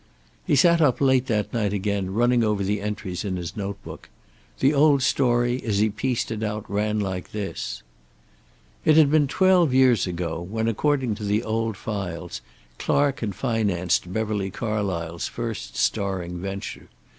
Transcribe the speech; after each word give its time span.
He 0.47 0.55
sat 0.55 0.81
up 0.81 0.99
late 0.99 1.27
that 1.27 1.53
night 1.53 1.73
again, 1.73 2.11
running 2.11 2.43
over 2.43 2.63
the 2.63 2.81
entries 2.81 3.23
in 3.23 3.35
his 3.35 3.55
notebook. 3.55 4.09
The 4.59 4.73
old 4.73 5.03
story, 5.03 5.61
as 5.63 5.77
he 5.77 5.91
pieced 5.91 6.31
it 6.31 6.41
out, 6.41 6.65
ran 6.67 6.99
like 6.99 7.33
this: 7.33 7.83
It 8.83 8.97
had 8.97 9.11
been 9.11 9.27
twelve 9.27 9.75
years 9.75 10.07
ago, 10.07 10.41
when, 10.41 10.67
according 10.67 11.13
to 11.17 11.23
the 11.23 11.43
old 11.43 11.77
files, 11.77 12.41
Clark 12.79 13.19
had 13.19 13.35
financed 13.35 14.11
Beverly 14.11 14.49
Carlysle's 14.49 15.27
first 15.27 15.77
starring 15.77 16.39
venture. 16.39 16.89